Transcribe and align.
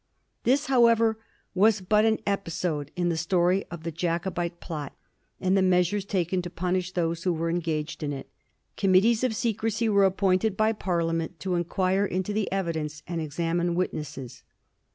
This, 0.45 0.65
however, 0.65 1.19
was 1.53 1.79
but 1.79 2.05
an 2.05 2.17
episode 2.25 2.89
in 2.95 3.09
the 3.09 3.15
story 3.15 3.65
of 3.69 3.83
the 3.83 3.91
Jacobite 3.91 4.59
plot 4.59 4.97
and 5.39 5.55
the 5.55 5.61
measures 5.61 6.05
taken 6.05 6.41
to 6.41 6.49
punish 6.49 6.93
those 6.93 7.21
who 7.21 7.31
were 7.31 7.51
engaged 7.51 8.01
in 8.01 8.11
it. 8.11 8.27
Committees 8.77 9.23
of 9.23 9.35
secrecy 9.35 9.87
were 9.87 10.05
appointed 10.05 10.57
by 10.57 10.73
Parliament 10.73 11.39
to 11.41 11.53
inquire 11.53 12.03
into 12.03 12.33
the 12.33 12.51
evidence 12.51 13.03
and 13.05 13.21
examine 13.21 13.75
witnesses. 13.75 14.41